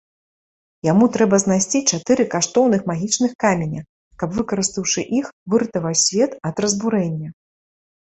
[0.87, 3.81] Яму трэба знайсці чатыры каштоўных магічных каменя,
[4.23, 7.29] каб, выкарыстаўшы іх, выратаваць свет ад разбурэння.